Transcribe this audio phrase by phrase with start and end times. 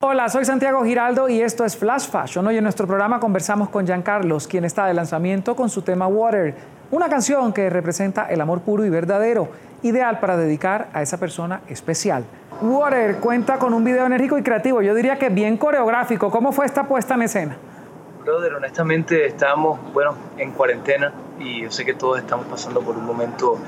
[0.00, 2.46] Hola, soy Santiago Giraldo y esto es Flash Fashion.
[2.46, 6.54] Hoy en nuestro programa conversamos con Giancarlos, quien está de lanzamiento con su tema Water,
[6.92, 9.48] una canción que representa el amor puro y verdadero,
[9.82, 12.24] ideal para dedicar a esa persona especial.
[12.62, 16.30] Water cuenta con un video enérgico y creativo, yo diría que bien coreográfico.
[16.30, 17.56] ¿Cómo fue esta puesta en escena?
[18.22, 23.04] Brother, honestamente estamos, bueno, en cuarentena y yo sé que todos estamos pasando por un
[23.04, 23.58] momento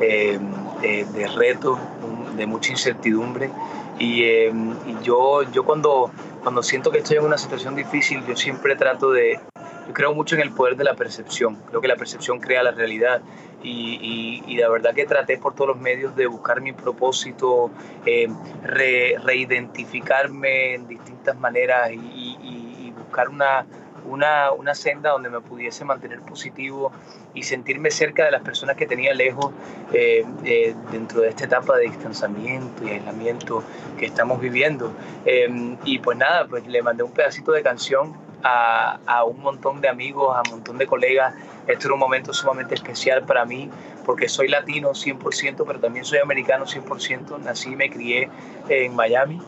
[0.00, 0.36] eh,
[0.82, 1.78] de reto,
[2.36, 3.50] de mucha incertidumbre
[3.98, 6.10] Em, y, yo, yo cuando,
[6.42, 9.40] cuando siento que estoy en una situación difícil, yo siempre trato de...
[9.86, 11.56] Yo creo mucho en el poder de la percepción.
[11.68, 13.22] Creo que la percepción crea la realidad.
[13.62, 17.70] Y, y, la verdad que traté por todos los medios de buscar mi propósito,
[18.04, 18.28] eh,
[18.62, 23.66] reidentificarme en distintas maneras y buscar una,
[24.08, 26.92] una, una, senda donde me pudiese mantener positivo
[27.34, 29.52] y sentirme cerca de las personas que tenía lejos
[29.92, 33.62] eh, eh, dentro de esta etapa de distanciamiento y aislamiento
[33.98, 34.92] que estamos viviendo.
[35.24, 39.80] Eh, y pues nada, pues le mandé un pedacito de canción a, a, un montón
[39.80, 41.34] de amigos, a un montón de colegas.
[41.66, 43.70] Esto era un momento sumamente especial para mí
[44.04, 47.40] porque soy latino 100%, pero también soy americano 100%.
[47.40, 48.28] Nací y me crié
[48.68, 49.42] en Miami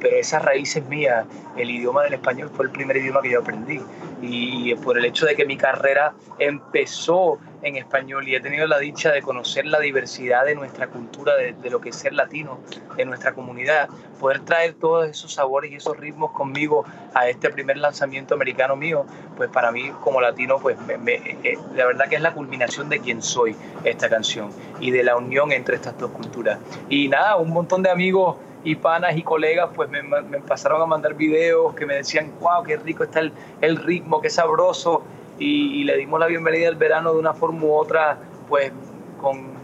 [0.00, 3.80] pero esas raíces mías, el idioma del español fue el primer idioma que yo aprendí.
[4.22, 8.78] Y por el hecho de que mi carrera empezó en español y he tenido la
[8.78, 12.58] dicha de conocer la diversidad de nuestra cultura, de, lo que es ser latino,
[12.96, 17.76] de nuestra comunidad, poder traer todos esos sabores y esos ritmos conmigo a este primer
[17.76, 19.04] lanzamiento americano mío,
[19.36, 23.22] pues para mí como latino, pues eh, la verdad que es la culminación de quién
[23.22, 26.58] soy esta canción y de la unión entre estas dos culturas.
[26.88, 30.86] Y nada, un montón de amigos y panas y colegas pues me, me, pasaron a
[30.86, 35.02] mandar videos que me decían, wow, qué rico está el, el ritmo, qué sabroso.
[35.38, 38.70] Y, le dimos la bienvenida al verano de una forma u otra, pues
[39.18, 39.54] con,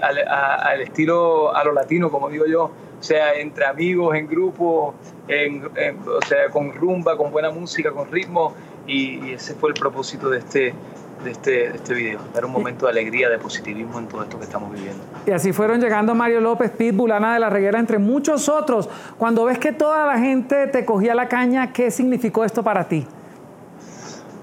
[0.00, 4.94] al, estilo a lo latino, como digo yo, o sea, entre amigos, en grupos,
[5.26, 8.54] en, o sea, con rumba, con buena música, con ritmo.
[8.86, 10.74] y ese fue el propósito de este,
[11.24, 14.44] de este, este video, dar un momento de alegría, de positivismo en todo esto que
[14.44, 15.02] estamos viviendo.
[15.26, 18.88] Y así fueron llegando Mario López, Pitbull, Ana de la Reguera, entre muchos otros.
[19.18, 23.06] Cuando ves que toda la gente te cogía la caña, ¿qué significó esto para ti?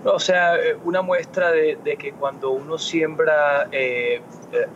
[0.03, 4.21] O sea, eh, una muestra de, que cuando uno siembra eh,
[4.51, 4.67] eh,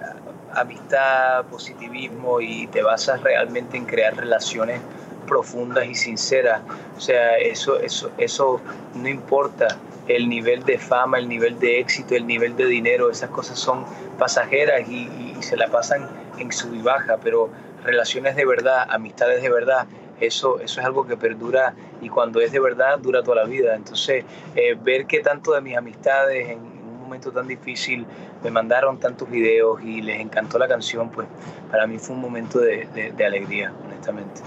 [0.55, 4.81] amistad, positivismo y te basas realmente en crear relaciones
[5.27, 6.61] profundas y sinceras,
[6.97, 8.59] o sea, eso, eso, eso
[8.95, 9.77] no importa
[10.09, 13.85] el nivel de fama, el nivel de éxito, el nivel de dinero, esas cosas son
[14.17, 15.07] pasajeras y,
[15.39, 17.49] se la pasan en sub y baja, pero
[17.85, 19.87] relaciones de verdad, amistades de verdad,
[20.19, 23.73] eso, eso es algo que perdura y cuando es de verdad dura toda la vida.
[23.73, 24.25] Entonces,
[24.55, 28.05] eh, ver que tanto de mis amistades en un momento tan difícil
[28.43, 31.27] me mandaron tantos videos y les encantó la canción, pues
[31.71, 34.41] para mí fue un momento de alegría, honestamente.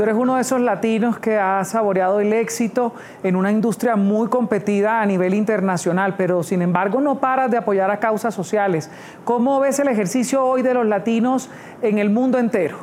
[0.00, 4.28] Tú eres uno de esos latinos que ha saboreado el éxito en una industria muy
[4.28, 8.90] competida a nivel internacional, pero sin embargo no paras de apoyar a causas sociales.
[9.24, 11.50] ¿Cómo ves el ejercicio hoy de los latinos
[11.82, 12.78] en el mundo entero?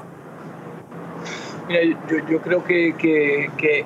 [1.68, 1.80] Mira,
[2.30, 3.84] yo, creo que, que,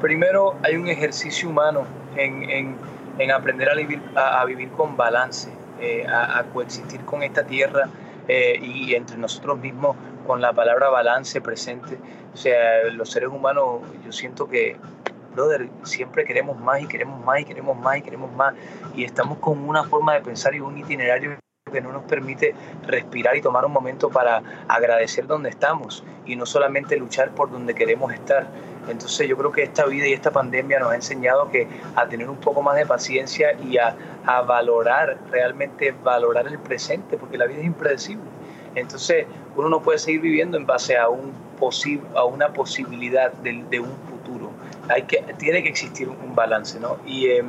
[0.00, 1.82] primero hay un ejercicio humano
[2.16, 2.74] en,
[3.32, 7.90] aprender a vivir, a, vivir con balance, eh, a, coexistir con esta tierra
[8.26, 9.94] eh, y entre nosotros mismos
[10.26, 11.98] con la palabra balance presente.
[12.34, 14.76] O sea, los seres humanos, yo siento que,
[15.34, 18.54] brother, siempre queremos más y queremos más y queremos más y queremos más.
[18.94, 21.38] Y estamos con una forma de pensar y un itinerario
[21.72, 22.54] que no nos permite
[22.86, 27.74] respirar y tomar un momento para agradecer donde estamos y no solamente luchar por donde
[27.74, 28.46] queremos estar.
[28.88, 31.66] Entonces yo creo que esta vida y esta pandemia nos ha enseñado que
[31.96, 37.16] a tener un poco más de paciencia y a, a valorar, realmente valorar el presente,
[37.16, 38.35] porque la vida es impredecible.
[38.76, 39.26] Entonces,
[39.56, 41.32] uno no puede seguir viviendo en base a, un
[42.14, 44.50] a una posibilidad de, un futuro.
[44.88, 46.98] Hay que, tiene que existir un, balance, ¿no?
[47.06, 47.46] Y, em,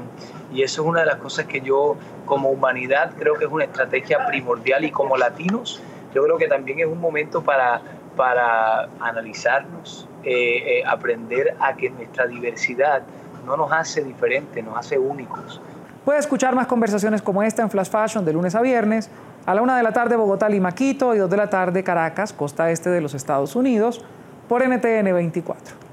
[0.54, 3.66] y eso es una de las cosas que yo, como humanidad, creo que es una
[3.66, 5.82] estrategia primordial y como latinos,
[6.14, 7.82] yo creo que también es un momento para,
[8.16, 13.04] para analizarnos, eh, eh, aprender a que nuestra diversidad
[13.46, 15.62] no nos hace diferentes, nos hace únicos.
[16.06, 19.10] Puede escuchar más conversaciones como esta en Flash Fashion de lunes a viernes
[19.48, 22.34] a la una de la tarde Bogotá, Lima, Quito y dos de la tarde Caracas,
[22.34, 24.04] costa este de los Estados Unidos,
[24.50, 25.87] por NTN 24.